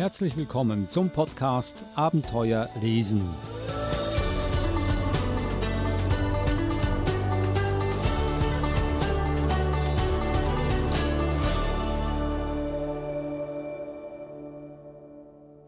[0.00, 3.20] Herzlich willkommen zum Podcast Abenteuer lesen.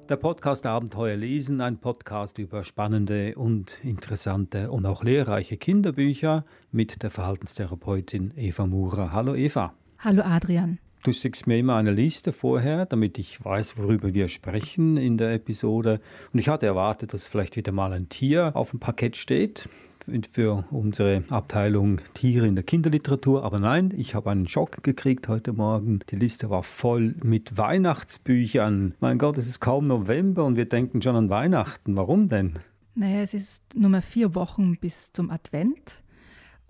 [0.08, 7.02] Der Podcast Abenteuer lesen, ein Podcast über spannende und interessante und auch lehrreiche Kinderbücher mit
[7.02, 9.12] der Verhaltenstherapeutin Eva Murer.
[9.12, 9.74] Hallo Eva.
[9.98, 10.78] Hallo Adrian.
[11.04, 15.32] Du schickst mir immer eine Liste vorher, damit ich weiß, worüber wir sprechen in der
[15.32, 16.00] Episode.
[16.32, 19.68] Und ich hatte erwartet, dass vielleicht wieder mal ein Tier auf dem Parkett steht
[20.30, 23.42] für unsere Abteilung Tiere in der Kinderliteratur.
[23.42, 25.98] Aber nein, ich habe einen Schock gekriegt heute Morgen.
[26.10, 28.94] Die Liste war voll mit Weihnachtsbüchern.
[29.00, 31.96] Mein Gott, es ist kaum November und wir denken schon an Weihnachten.
[31.96, 32.60] Warum denn?
[32.94, 36.01] Naja, es ist nur mehr vier Wochen bis zum Advent.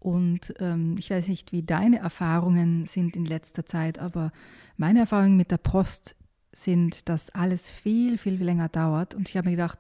[0.03, 4.33] Und ähm, ich weiß nicht, wie deine Erfahrungen sind in letzter Zeit, aber
[4.77, 6.17] meine Erfahrungen mit der Post
[6.53, 9.15] sind, dass alles viel, viel, länger dauert.
[9.15, 9.79] Und ich habe mir gedacht,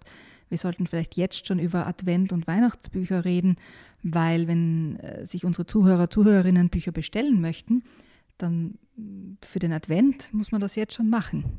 [0.48, 3.56] wir sollten vielleicht jetzt schon über Advent- und Weihnachtsbücher reden,
[4.05, 7.83] weil wenn äh, sich unsere Zuhörer, Zuhörerinnen Bücher bestellen möchten,
[8.39, 11.59] dann mm, für den Advent muss man das jetzt schon machen.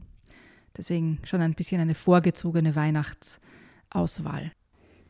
[0.77, 4.53] Deswegen schon ein bisschen eine vorgezogene Weihnachtsauswahl.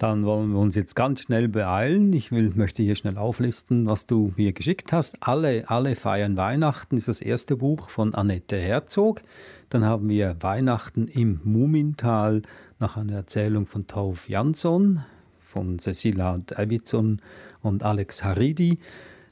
[0.03, 2.11] Dann wollen wir uns jetzt ganz schnell beeilen.
[2.11, 5.15] Ich will, möchte hier schnell auflisten, was du mir geschickt hast.
[5.21, 9.21] Alle, alle feiern Weihnachten ist das erste Buch von Annette Herzog.
[9.69, 12.41] Dann haben wir Weihnachten im Mumintal
[12.79, 15.05] nach einer Erzählung von Tauf Jansson,
[15.39, 17.21] von Cecilia Davidson
[17.61, 18.79] und Alex Haridi.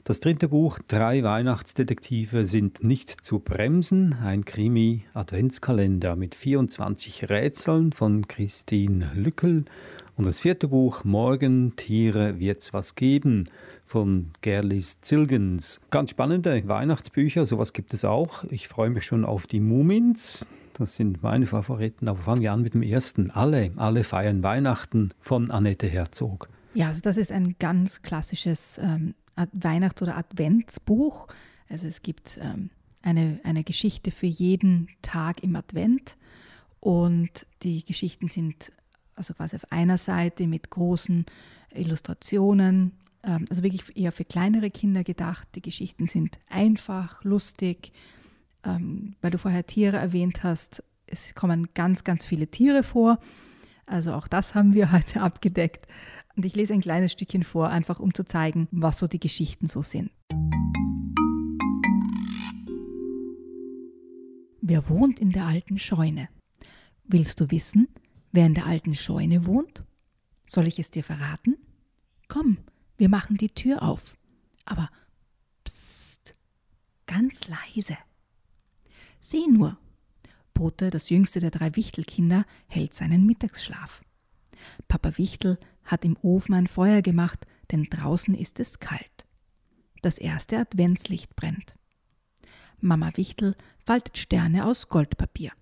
[0.04, 8.26] Das dritte Buch, Drei Weihnachtsdetektive sind nicht zu bremsen, ein Krimi-Adventskalender mit 24 Rätseln von
[8.26, 9.66] Christine Lückel
[10.16, 13.48] und das vierte Buch, Morgen, Tiere, wird's was geben,
[13.86, 15.80] von Gerlis Zilgens.
[15.90, 18.44] Ganz spannende Weihnachtsbücher, sowas gibt es auch.
[18.44, 20.46] Ich freue mich schon auf die Mumins.
[20.74, 23.30] Das sind meine Favoriten, aber fangen wir an mit dem ersten.
[23.30, 26.48] Alle, alle feiern Weihnachten von Annette Herzog.
[26.74, 29.14] Ja, also das ist ein ganz klassisches ähm,
[29.52, 31.28] Weihnachts- oder Adventsbuch.
[31.68, 32.70] Also es gibt ähm,
[33.02, 36.16] eine, eine Geschichte für jeden Tag im Advent
[36.80, 38.72] und die Geschichten sind
[39.14, 41.26] also quasi auf einer Seite mit großen
[41.74, 42.92] Illustrationen,
[43.22, 45.48] ähm, also wirklich eher für kleinere Kinder gedacht.
[45.54, 47.92] Die Geschichten sind einfach, lustig,
[48.64, 50.82] ähm, weil du vorher Tiere erwähnt hast.
[51.06, 53.18] Es kommen ganz, ganz viele Tiere vor.
[53.86, 55.86] Also auch das haben wir heute abgedeckt.
[56.36, 59.66] Und ich lese ein kleines Stückchen vor, einfach um zu zeigen, was so die Geschichten
[59.66, 60.10] so sind.
[64.62, 66.28] Wer wohnt in der alten Scheune?
[67.04, 67.88] Willst du wissen,
[68.32, 69.84] wer in der alten Scheune wohnt?
[70.46, 71.56] Soll ich es dir verraten?
[72.28, 72.58] Komm,
[72.96, 74.16] wir machen die Tür auf.
[74.64, 74.90] Aber
[75.64, 76.34] psst,
[77.06, 77.96] ganz leise.
[79.20, 79.78] Sieh nur,
[80.54, 84.02] Bote, das jüngste der drei Wichtelkinder, hält seinen Mittagsschlaf.
[84.88, 89.26] Papa Wichtel hat im Ofen ein Feuer gemacht, denn draußen ist es kalt.
[90.02, 91.74] Das erste Adventslicht brennt.
[92.80, 93.54] Mama Wichtel
[93.84, 95.52] faltet Sterne aus Goldpapier.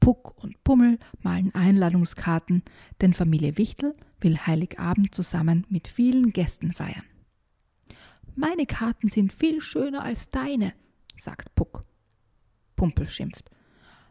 [0.00, 2.62] Puck und Pummel malen Einladungskarten,
[3.00, 7.04] denn Familie Wichtel will Heiligabend zusammen mit vielen Gästen feiern.
[8.34, 10.74] Meine Karten sind viel schöner als deine,
[11.16, 11.82] sagt Puck.
[12.76, 13.50] Pumpel schimpft,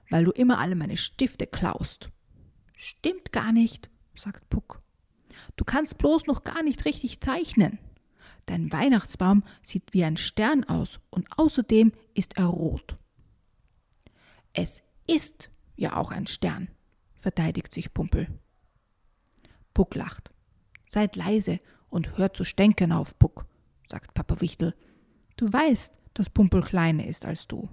[0.09, 2.09] weil du immer alle meine Stifte klaust.
[2.75, 4.81] Stimmt gar nicht, sagt Puck.
[5.55, 7.79] Du kannst bloß noch gar nicht richtig zeichnen.
[8.47, 12.97] Dein Weihnachtsbaum sieht wie ein Stern aus und außerdem ist er rot.
[14.53, 16.69] Es ist ja auch ein Stern,
[17.15, 18.27] verteidigt sich Pumpel.
[19.73, 20.31] Puck lacht.
[20.87, 21.59] Seid leise
[21.89, 23.45] und hört zu stenken auf, Puck,
[23.89, 24.75] sagt Papa Wichtel.
[25.35, 27.67] Du weißt, dass Pumpel kleiner ist als du.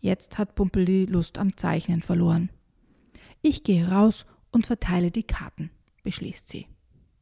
[0.00, 2.50] Jetzt hat Pumpel die Lust am Zeichnen verloren.
[3.42, 5.70] Ich gehe raus und verteile die Karten,
[6.02, 6.66] beschließt sie.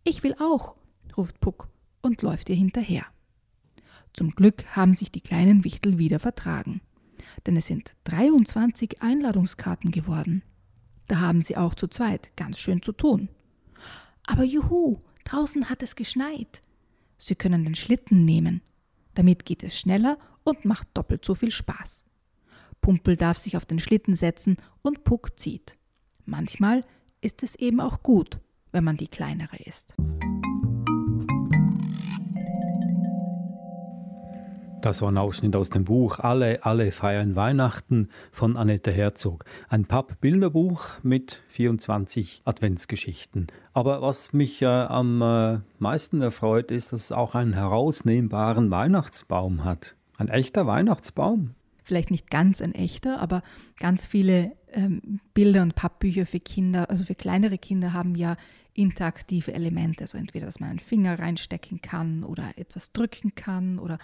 [0.04, 0.76] Ich will auch,
[1.16, 1.68] ruft Puck
[2.02, 3.04] und läuft ihr hinterher.
[4.12, 6.80] Zum Glück haben sich die kleinen Wichtel wieder vertragen
[7.46, 10.42] denn es sind 23 Einladungskarten geworden.
[11.06, 13.28] Da haben sie auch zu zweit ganz schön zu tun.
[14.26, 16.62] Aber juhu, draußen hat es geschneit.
[17.18, 18.62] Sie können den Schlitten nehmen.
[19.14, 22.04] Damit geht es schneller und macht doppelt so viel Spaß.
[22.80, 25.76] Pumpel darf sich auf den Schlitten setzen und Puck zieht.
[26.26, 26.84] Manchmal
[27.20, 28.40] ist es eben auch gut,
[28.72, 29.94] wenn man die kleinere ist.
[34.84, 39.46] Das war ein Ausschnitt aus dem Buch Alle, alle feiern Weihnachten von Annette Herzog.
[39.70, 43.46] Ein Papp-Bilderbuch mit 24 Adventsgeschichten.
[43.72, 49.64] Aber was mich äh, am äh, meisten erfreut, ist, dass es auch einen herausnehmbaren Weihnachtsbaum
[49.64, 49.96] hat.
[50.18, 51.54] Ein echter Weihnachtsbaum.
[51.82, 53.42] Vielleicht nicht ganz ein echter, aber
[53.78, 58.36] ganz viele ähm, Bilder und Pappbücher für Kinder, also für kleinere Kinder, haben ja
[58.74, 60.04] interaktive Elemente.
[60.04, 63.98] Also entweder, dass man einen Finger reinstecken kann oder etwas drücken kann oder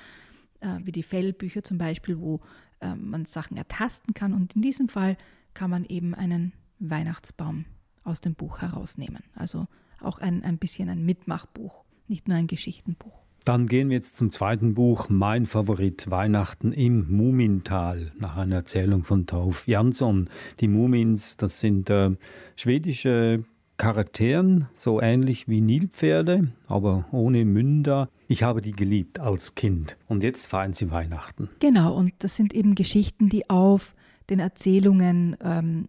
[0.61, 2.41] äh, wie die Fellbücher zum Beispiel, wo
[2.81, 4.33] äh, man Sachen ertasten kann.
[4.33, 5.17] Und in diesem Fall
[5.55, 7.65] kann man eben einen Weihnachtsbaum
[8.05, 9.23] aus dem Buch herausnehmen.
[9.35, 9.67] Also
[10.01, 13.21] auch ein, ein bisschen ein Mitmachbuch, nicht nur ein Geschichtenbuch.
[13.45, 19.05] Dann gehen wir jetzt zum zweiten Buch, Mein Favorit, Weihnachten im Mumintal, nach einer Erzählung
[19.05, 20.29] von Tauf Jansson.
[20.61, 22.11] Die Mumins, das sind äh,
[22.57, 23.45] schwedische
[23.81, 28.11] Charakteren, so ähnlich wie Nilpferde, aber ohne Münder.
[28.29, 29.97] Ich habe die geliebt als Kind.
[30.06, 31.49] Und jetzt feiern sie Weihnachten.
[31.61, 33.94] Genau, und das sind eben Geschichten, die auf
[34.29, 35.88] den Erzählungen ähm,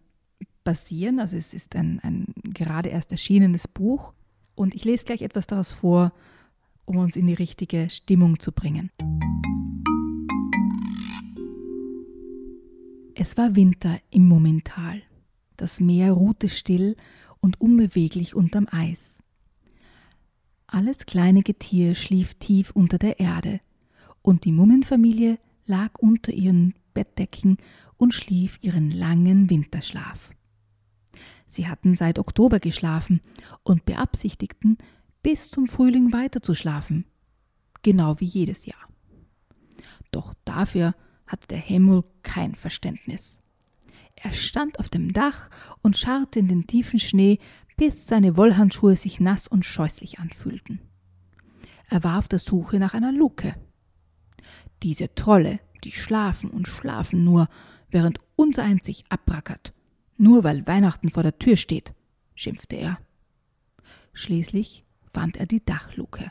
[0.64, 1.20] basieren.
[1.20, 4.14] Also es ist ein, ein gerade erst erschienenes Buch.
[4.54, 6.14] Und ich lese gleich etwas daraus vor,
[6.86, 8.90] um uns in die richtige Stimmung zu bringen.
[13.14, 15.02] Es war Winter im Momental.
[15.58, 16.96] Das Meer ruhte still
[17.42, 19.18] und unbeweglich unterm Eis.
[20.66, 23.60] Alles kleine Getier schlief tief unter der Erde,
[24.22, 27.58] und die Mummenfamilie lag unter ihren Bettdecken
[27.98, 30.30] und schlief ihren langen Winterschlaf.
[31.46, 33.20] Sie hatten seit Oktober geschlafen
[33.62, 34.78] und beabsichtigten,
[35.22, 37.04] bis zum Frühling weiterzuschlafen,
[37.82, 38.88] genau wie jedes Jahr.
[40.10, 40.94] Doch dafür
[41.26, 43.41] hatte der Himmel kein Verständnis.
[44.22, 45.50] Er stand auf dem Dach
[45.82, 47.38] und scharrte in den tiefen Schnee,
[47.76, 50.80] bis seine Wollhandschuhe sich nass und scheußlich anfühlten.
[51.88, 53.56] Er war auf der Suche nach einer Luke.
[54.84, 57.48] Diese Trolle, die schlafen und schlafen nur,
[57.90, 59.72] während unser eins sich abrackert,
[60.16, 61.92] nur weil Weihnachten vor der Tür steht,
[62.36, 62.98] schimpfte er.
[64.12, 66.30] Schließlich fand er die Dachluke.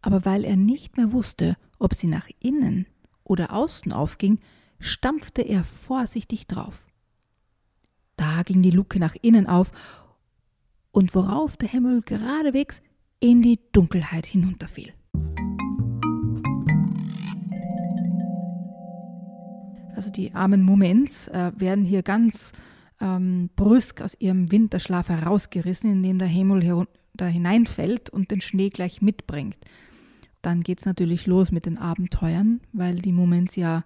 [0.00, 2.86] Aber weil er nicht mehr wusste, ob sie nach innen
[3.24, 4.38] oder außen aufging,
[4.78, 6.86] stampfte er vorsichtig drauf.
[8.16, 9.72] Da ging die Luke nach innen auf,
[10.94, 12.80] und worauf der Himmel geradewegs
[13.20, 14.92] in die Dunkelheit hinunterfiel.
[19.94, 22.52] Also die armen Mumens äh, werden hier ganz
[23.00, 29.02] ähm, brüsk aus ihrem Winterschlaf herausgerissen, indem der Himmel da hineinfällt und den Schnee gleich
[29.02, 29.56] mitbringt.
[30.42, 33.82] Dann geht es natürlich los mit den Abenteuern, weil die Mumens ja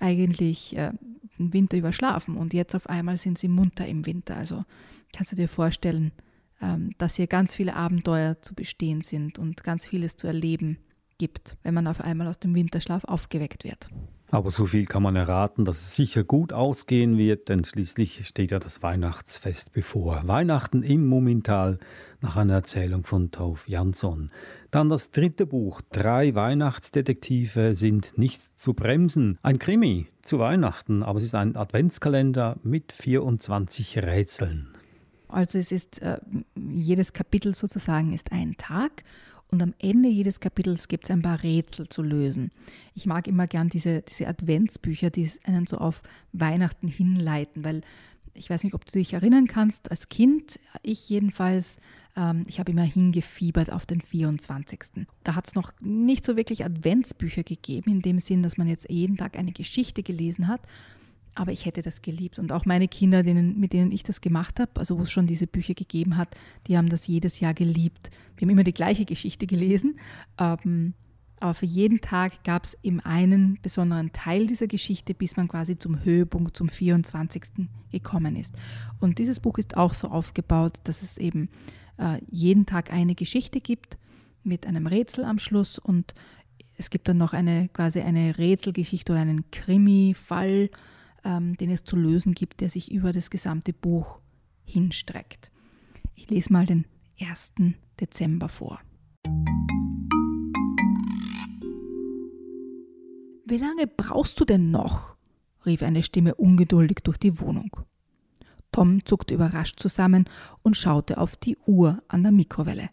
[0.00, 0.92] eigentlich äh,
[1.38, 4.36] den Winter überschlafen und jetzt auf einmal sind sie munter im Winter.
[4.36, 4.64] Also
[5.12, 6.12] kannst du dir vorstellen,
[6.60, 10.78] ähm, dass hier ganz viele Abenteuer zu bestehen sind und ganz vieles zu erleben
[11.18, 13.88] gibt, wenn man auf einmal aus dem Winterschlaf aufgeweckt wird.
[14.32, 18.52] Aber so viel kann man erraten, dass es sicher gut ausgehen wird, denn schließlich steht
[18.52, 20.22] ja das Weihnachtsfest bevor.
[20.26, 21.78] Weihnachten im Mumintal
[22.20, 24.30] nach einer Erzählung von Tauf Jansson.
[24.70, 29.36] Dann das dritte Buch, Drei Weihnachtsdetektive sind nicht zu bremsen.
[29.42, 34.68] Ein Krimi zu Weihnachten, aber es ist ein Adventskalender mit 24 Rätseln.
[35.26, 36.18] Also es ist äh,
[36.54, 39.04] jedes Kapitel sozusagen ist ein Tag
[39.50, 42.50] und am Ende jedes Kapitels gibt es ein paar Rätsel zu lösen.
[42.94, 46.02] Ich mag immer gern diese, diese Adventsbücher, die einen so auf
[46.32, 47.82] Weihnachten hinleiten, weil
[48.34, 51.78] ich weiß nicht, ob du dich erinnern kannst, als Kind, ich jedenfalls,
[52.16, 55.06] ähm, ich habe immer hingefiebert auf den 24.
[55.24, 58.88] Da hat es noch nicht so wirklich Adventsbücher gegeben, in dem Sinn, dass man jetzt
[58.88, 60.60] jeden Tag eine Geschichte gelesen hat,
[61.40, 62.38] aber ich hätte das geliebt.
[62.38, 65.26] Und auch meine Kinder, denen, mit denen ich das gemacht habe, also wo es schon
[65.26, 68.10] diese Bücher gegeben hat, die haben das jedes Jahr geliebt.
[68.36, 69.98] Wir haben immer die gleiche Geschichte gelesen.
[70.38, 70.92] Ähm,
[71.38, 75.78] aber für jeden Tag gab es eben einen besonderen Teil dieser Geschichte, bis man quasi
[75.78, 77.44] zum Höhepunkt, zum 24.
[77.90, 78.54] gekommen ist.
[79.00, 81.48] Und dieses Buch ist auch so aufgebaut, dass es eben
[81.96, 83.96] äh, jeden Tag eine Geschichte gibt
[84.44, 86.14] mit einem Rätsel am Schluss und
[86.76, 90.68] es gibt dann noch eine quasi eine Rätselgeschichte oder einen Krimi-Fall
[91.24, 94.20] ähm, den es zu lösen gibt, der sich über das gesamte Buch
[94.64, 95.50] hinstreckt.
[96.14, 96.86] Ich lese mal den
[97.20, 97.52] 1.
[98.00, 98.80] Dezember vor.
[103.44, 105.16] Wie lange brauchst du denn noch?
[105.66, 107.76] rief eine Stimme ungeduldig durch die Wohnung.
[108.72, 110.28] Tom zuckte überrascht zusammen
[110.62, 112.88] und schaute auf die Uhr an der Mikrowelle.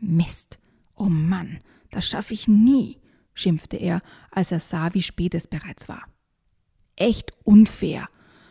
[0.00, 0.58] Mist,
[0.96, 1.60] oh Mann,
[1.90, 2.98] das schaffe ich nie,
[3.34, 4.00] schimpfte er,
[4.30, 6.04] als er sah, wie spät es bereits war
[7.00, 8.08] echt unfair,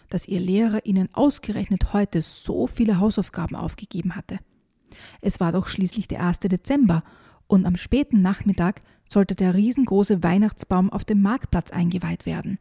[0.09, 4.39] dass ihr Lehrer ihnen ausgerechnet heute so viele Hausaufgaben aufgegeben hatte.
[5.21, 6.39] Es war doch schließlich der 1.
[6.39, 7.03] Dezember
[7.47, 12.59] und am späten Nachmittag sollte der riesengroße Weihnachtsbaum auf dem Marktplatz eingeweiht werden.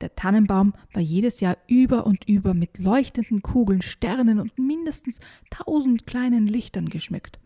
[0.00, 6.06] Der Tannenbaum war jedes Jahr über und über mit leuchtenden Kugeln, Sternen und mindestens tausend
[6.06, 7.38] kleinen Lichtern geschmückt.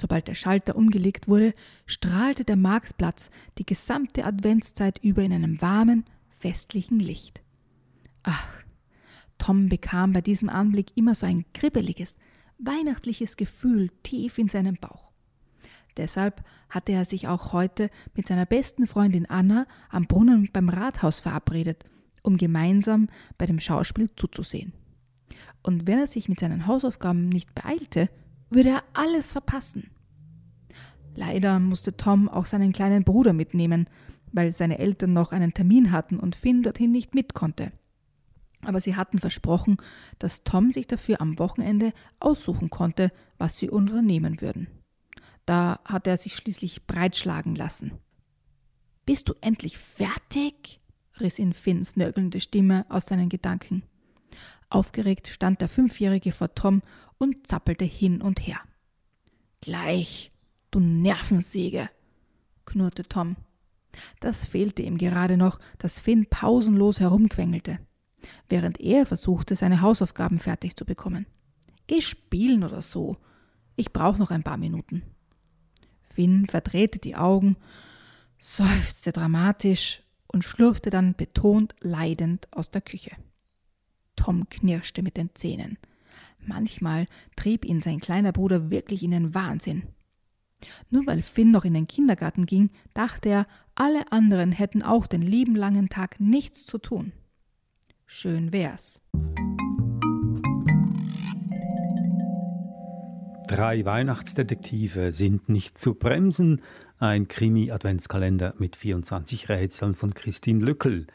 [0.00, 1.54] Sobald der Schalter umgelegt wurde,
[1.86, 6.04] strahlte der Marktplatz die gesamte Adventszeit über in einem warmen,
[6.44, 7.40] festlichen Licht.
[8.22, 8.46] Ach,
[9.38, 12.16] Tom bekam bei diesem Anblick immer so ein kribbeliges,
[12.58, 15.10] weihnachtliches Gefühl tief in seinem Bauch.
[15.96, 21.18] Deshalb hatte er sich auch heute mit seiner besten Freundin Anna am Brunnen beim Rathaus
[21.18, 21.86] verabredet,
[22.22, 23.08] um gemeinsam
[23.38, 24.74] bei dem Schauspiel zuzusehen.
[25.62, 28.10] Und wenn er sich mit seinen Hausaufgaben nicht beeilte,
[28.50, 29.88] würde er alles verpassen.
[31.14, 33.88] Leider musste Tom auch seinen kleinen Bruder mitnehmen,
[34.34, 37.72] weil seine Eltern noch einen Termin hatten und Finn dorthin nicht mit konnte.
[38.62, 39.76] Aber sie hatten versprochen,
[40.18, 44.66] dass Tom sich dafür am Wochenende aussuchen konnte, was sie unternehmen würden.
[45.46, 47.92] Da hatte er sich schließlich breitschlagen lassen.
[49.06, 50.80] Bist du endlich fertig?
[51.20, 53.84] riss ihn Finns nörgelnde Stimme aus seinen Gedanken.
[54.70, 56.82] Aufgeregt stand der Fünfjährige vor Tom
[57.18, 58.58] und zappelte hin und her.
[59.60, 60.30] Gleich,
[60.70, 61.88] du Nervensäge,
[62.64, 63.36] knurrte Tom.
[64.20, 67.78] Das fehlte ihm gerade noch, dass Finn pausenlos herumquengelte,
[68.48, 71.26] während er versuchte, seine Hausaufgaben fertig zu bekommen.
[71.86, 73.16] Geh spielen oder so.
[73.76, 75.02] Ich brauche noch ein paar Minuten.
[76.02, 77.56] Finn verdrehte die Augen,
[78.38, 83.12] seufzte dramatisch und schlurfte dann betont leidend aus der Küche.
[84.16, 85.78] Tom knirschte mit den Zähnen.
[86.38, 89.84] Manchmal trieb ihn sein kleiner Bruder wirklich in den Wahnsinn.
[90.90, 95.22] Nur weil Finn noch in den Kindergarten ging, dachte er, alle anderen hätten auch den
[95.22, 97.12] lieben langen Tag nichts zu tun.
[98.06, 99.02] Schön wär's.
[103.48, 106.62] Drei Weihnachtsdetektive sind nicht zu bremsen.
[106.98, 111.06] Ein Krimi-Adventskalender mit 24 Rätseln von Christine Lückel.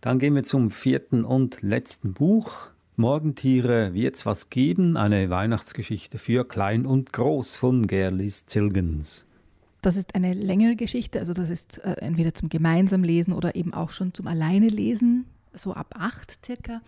[0.00, 2.70] Dann gehen wir zum vierten und letzten Buch.
[2.96, 4.96] Morgentiere wird's was geben?
[4.96, 9.24] Eine Weihnachtsgeschichte für Klein und Groß von Gerlis Zilgens.
[9.82, 13.72] Das ist eine längere Geschichte, also das ist äh, entweder zum gemeinsam Lesen oder eben
[13.72, 16.82] auch schon zum Alleine Lesen, so ab acht circa.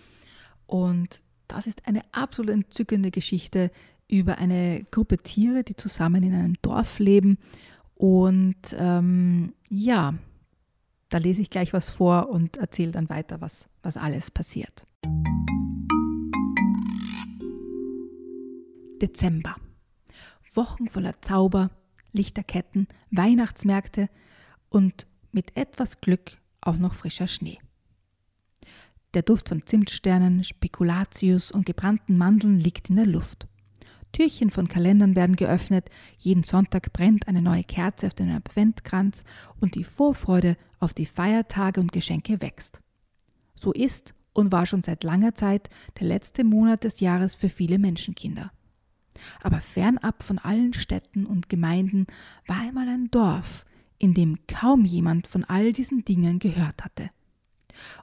[0.67, 3.71] Und das ist eine absolut entzückende Geschichte,
[4.09, 7.39] über eine Gruppe Tiere, die zusammen in einem Dorf leben.
[7.95, 10.15] Und ähm, ja,
[11.09, 14.85] da lese ich gleich was vor und erzähle dann weiter, was, was alles passiert.
[19.03, 19.57] Dezember.
[20.55, 21.71] Wochen voller Zauber,
[22.13, 24.09] Lichterketten, Weihnachtsmärkte
[24.69, 27.59] und mit etwas Glück auch noch frischer Schnee.
[29.15, 33.47] Der Duft von Zimtsternen, Spekulatius und gebrannten Mandeln liegt in der Luft.
[34.13, 39.25] Türchen von Kalendern werden geöffnet, jeden Sonntag brennt eine neue Kerze auf dem Adventkranz
[39.59, 42.81] und die Vorfreude auf die Feiertage und Geschenke wächst.
[43.55, 45.69] So ist und war schon seit langer Zeit
[45.99, 48.53] der letzte Monat des Jahres für viele Menschenkinder.
[49.43, 52.07] Aber fernab von allen Städten und Gemeinden
[52.47, 53.65] war einmal ein Dorf,
[53.99, 57.11] in dem kaum jemand von all diesen Dingen gehört hatte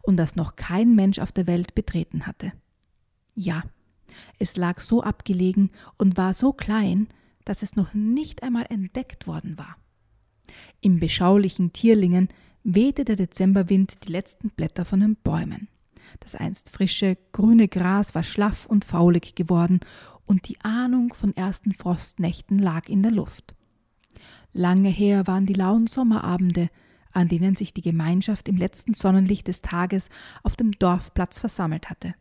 [0.01, 2.51] und das noch kein Mensch auf der Welt betreten hatte.
[3.35, 3.63] Ja,
[4.39, 7.07] es lag so abgelegen und war so klein,
[7.45, 9.77] dass es noch nicht einmal entdeckt worden war.
[10.81, 12.29] Im beschaulichen Tierlingen
[12.63, 15.67] wehte der Dezemberwind die letzten Blätter von den Bäumen.
[16.19, 19.79] Das einst frische, grüne Gras war schlaff und faulig geworden,
[20.29, 23.55] und die Ahnung von ersten Frostnächten lag in der Luft.
[24.53, 26.69] Lange her waren die lauen Sommerabende,
[27.11, 30.09] an denen sich die Gemeinschaft im letzten Sonnenlicht des Tages
[30.43, 32.13] auf dem Dorfplatz versammelt hatte.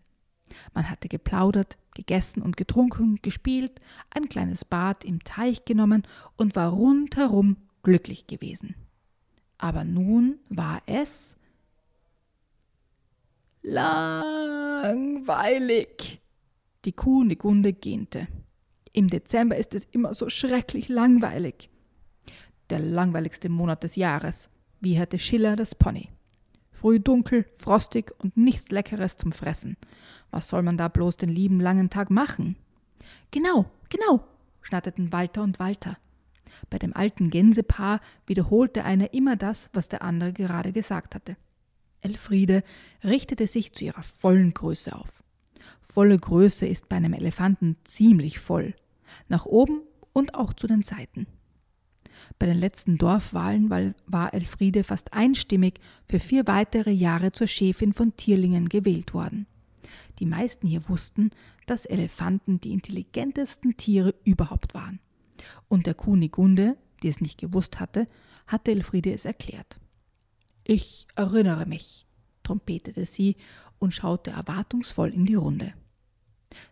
[0.72, 6.04] Man hatte geplaudert, gegessen und getrunken, gespielt, ein kleines Bad im Teich genommen
[6.38, 8.74] und war rundherum glücklich gewesen.
[9.58, 11.36] Aber nun war es
[13.62, 14.22] langweilig.
[16.84, 18.28] Die Kuh Negunde gähnte.
[18.92, 21.70] Im Dezember ist es immer so schrecklich langweilig.
[22.70, 24.48] Der langweiligste Monat des Jahres,
[24.80, 26.08] wie hatte Schiller das Pony.
[26.70, 29.76] Früh dunkel, frostig und nichts Leckeres zum Fressen.
[30.30, 32.54] Was soll man da bloß den lieben langen Tag machen?
[33.32, 34.24] Genau, genau,
[34.60, 35.98] schnatterten Walter und Walter.
[36.70, 41.36] Bei dem alten Gänsepaar wiederholte einer immer das, was der andere gerade gesagt hatte.
[42.02, 42.62] Elfriede
[43.02, 45.24] richtete sich zu ihrer vollen Größe auf.
[45.80, 48.74] Volle Größe ist bei einem Elefanten ziemlich voll,
[49.28, 51.26] nach oben und auch zu den Seiten.
[52.38, 58.16] Bei den letzten Dorfwahlen war Elfriede fast einstimmig für vier weitere Jahre zur Chefin von
[58.16, 59.46] Tierlingen gewählt worden.
[60.18, 61.30] Die meisten hier wussten,
[61.66, 65.00] dass Elefanten die intelligentesten Tiere überhaupt waren.
[65.68, 68.06] Und der Kunigunde, die es nicht gewusst hatte,
[68.46, 69.78] hatte Elfriede es erklärt.
[70.64, 72.06] Ich erinnere mich,
[72.42, 73.36] trompetete sie
[73.78, 75.72] und schaute erwartungsvoll in die Runde.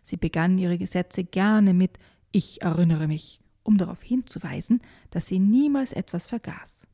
[0.03, 1.97] Sie begann ihre Gesetze gerne mit
[2.31, 6.87] Ich erinnere mich um darauf hinzuweisen, dass sie niemals etwas vergaß.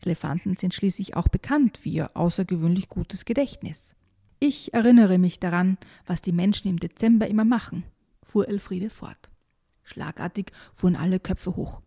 [0.00, 3.94] Elefanten sind schließlich auch bekannt für ihr außergewöhnlich gutes Gedächtnis.
[4.38, 7.84] Ich erinnere mich daran, was die Menschen im Dezember immer machen,
[8.22, 9.30] fuhr Elfriede fort.
[9.82, 11.80] Schlagartig fuhren alle Köpfe hoch.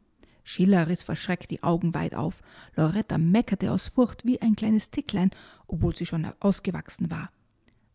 [0.44, 2.42] Schiller riss verschreckt die Augen weit auf.
[2.76, 5.32] Loretta meckerte aus Furcht wie ein kleines Ticklein,
[5.68, 7.32] obwohl sie schon ausgewachsen war.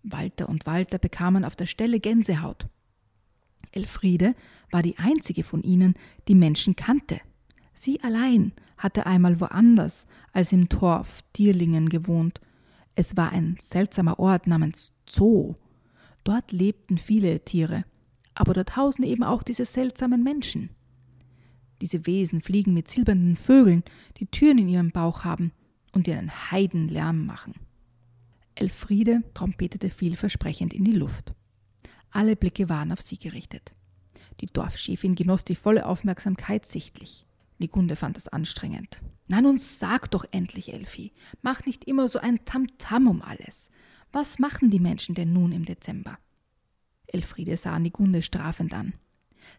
[0.05, 2.69] Walter und Walter bekamen auf der Stelle Gänsehaut.
[3.73, 4.35] Elfriede
[4.71, 5.95] war die einzige von ihnen,
[6.29, 7.19] die Menschen kannte.
[7.75, 12.41] Sie allein hatte einmal woanders als im Torf Dierlingen gewohnt.
[12.95, 15.55] Es war ein seltsamer Ort namens Zoo.
[16.23, 17.85] Dort lebten viele Tiere,
[18.35, 20.71] aber dort hausen eben auch diese seltsamen Menschen.
[21.81, 23.83] Diese Wesen fliegen mit silbernen Vögeln,
[24.19, 25.53] die Türen in ihrem Bauch haben
[25.93, 27.55] und einen Heidenlärm machen.
[28.55, 31.35] Elfriede trompetete vielversprechend in die Luft.
[32.11, 33.75] Alle Blicke waren auf sie gerichtet.
[34.41, 37.27] Die Dorfschäfin genoss die volle Aufmerksamkeit sichtlich.
[37.59, 39.01] Nigunde fand das anstrengend.
[39.27, 43.71] Na nun sag doch endlich, Elfi, mach nicht immer so ein Tamtam -Tam um alles.
[44.13, 46.19] Was machen die Menschen denn nun im Dezember?
[47.07, 48.95] Elfriede sah Nigunde strafend an.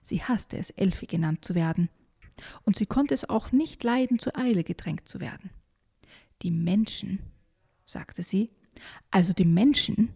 [0.02, 1.90] Sie hasste es, Elfi genannt zu werden,
[2.64, 5.50] und sie konnte es auch nicht leiden, zur Eile gedrängt zu werden.
[6.42, 7.20] Die Menschen,
[7.86, 8.52] sagte sie,
[9.12, 10.10] also die Menschen,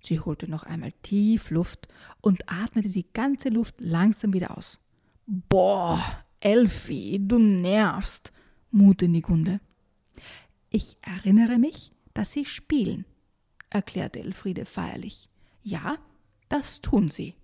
[0.00, 1.88] sie holte noch einmal tief Luft
[2.20, 4.78] und atmete die ganze Luft langsam wieder aus.
[5.26, 6.02] Boah,
[6.40, 8.32] Elfi, du nervst,
[8.70, 9.60] mute Nigunde.
[10.70, 13.06] Ich erinnere mich, dass sie spielen,
[13.70, 15.28] erklärte Elfriede feierlich.
[15.62, 15.96] Ja,
[16.48, 17.34] das tun sie.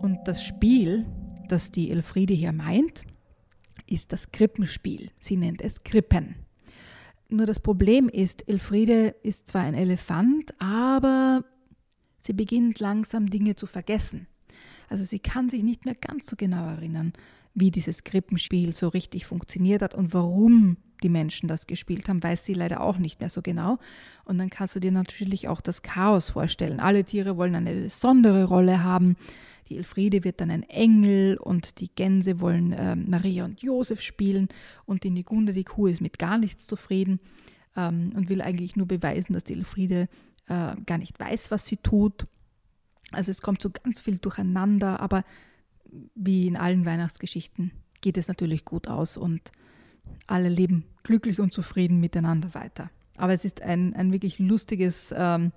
[0.00, 1.06] Und das Spiel,
[1.48, 3.04] das die Elfriede hier meint,
[3.86, 5.10] ist das Krippenspiel.
[5.18, 6.36] Sie nennt es Krippen.
[7.30, 11.44] Nur das Problem ist, Elfriede ist zwar ein Elefant, aber
[12.18, 14.26] sie beginnt langsam Dinge zu vergessen.
[14.88, 17.12] Also sie kann sich nicht mehr ganz so genau erinnern,
[17.54, 22.44] wie dieses Krippenspiel so richtig funktioniert hat und warum die Menschen das gespielt haben, weiß
[22.44, 23.78] sie leider auch nicht mehr so genau.
[24.24, 26.80] Und dann kannst du dir natürlich auch das Chaos vorstellen.
[26.80, 29.16] Alle Tiere wollen eine besondere Rolle haben.
[29.68, 34.48] Die Elfriede wird dann ein Engel und die Gänse wollen äh, Maria und Josef spielen
[34.86, 37.20] und die Nigunde, die Kuh, ist mit gar nichts zufrieden
[37.76, 40.08] ähm, und will eigentlich nur beweisen, dass die Elfriede
[40.46, 42.24] äh, gar nicht weiß, was sie tut.
[43.12, 45.24] Also es kommt so ganz viel durcheinander, aber
[46.14, 49.52] wie in allen Weihnachtsgeschichten geht es natürlich gut aus und
[50.26, 52.90] alle leben glücklich und zufrieden miteinander weiter.
[53.16, 55.52] Aber es ist ein, ein wirklich lustiges ähm,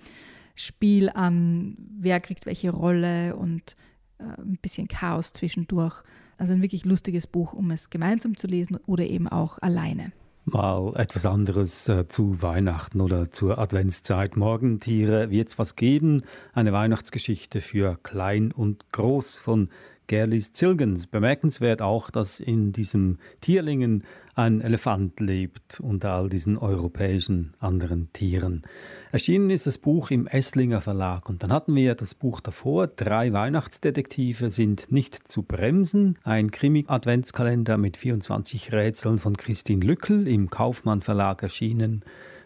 [0.56, 3.76] Spiel an, wer kriegt welche Rolle und
[4.20, 6.04] äh, ein bisschen Chaos zwischendurch.
[6.38, 10.12] Also ein wirklich lustiges Buch, um es gemeinsam zu lesen oder eben auch alleine.
[10.44, 14.36] Mal etwas anderes äh, zu Weihnachten oder zur Adventszeit.
[14.38, 16.24] Morgentiere wird es was geben.
[16.54, 19.70] Eine Weihnachtsgeschichte für Klein und Groß von
[20.08, 21.08] Gerlis Zilgens.
[21.08, 24.04] Bemerkenswert auch, dass in diesem Tierlingen
[24.36, 28.64] ein Elefant lebt unter all diesen europäischen anderen Tieren.
[29.12, 33.34] Erschienen ist das Buch im Esslinger Verlag und dann hatten wir das Buch davor, Drei
[33.34, 41.02] Weihnachtsdetektive sind nicht zu bremsen, ein Krimi-Adventskalender mit 24 Rätseln von Christine Lückel im Kaufmann
[41.02, 42.04] Verlag erschienen.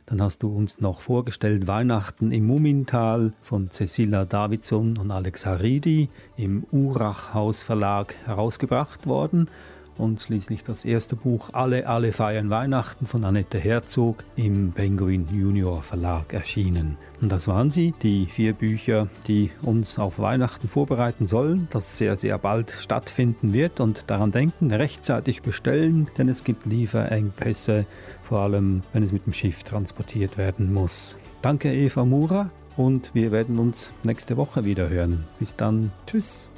[0.08, 6.10] Dann hast du uns noch vorgestellt Weihnachten im Mumintal von Cecilia Davidson und Alex Haridi
[6.38, 9.50] im Urachhaus Verlag herausgebracht worden
[9.98, 15.82] und schließlich das erste Buch Alle, alle feiern Weihnachten von Annette Herzog im Penguin Junior
[15.82, 16.98] Verlag erschienen.
[17.22, 22.18] Und das waren sie, die vier Bücher, die uns auf Weihnachten vorbereiten sollen, das sehr,
[22.18, 27.86] sehr bald stattfinden wird und daran denken, rechtzeitig bestellen, denn es gibt Lieferengpässe,
[28.22, 31.16] vor allem wenn es mit dem Schiff transportiert werden muss.
[31.42, 35.24] Danke Eva Mura und wir werden uns nächste Woche wieder hören.
[35.40, 36.50] Bis dann, tschüss.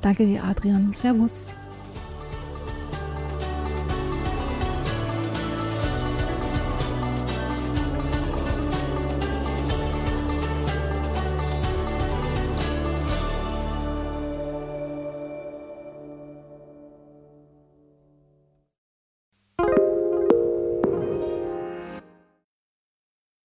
[0.00, 1.46] Danke dir Adrian, Servus.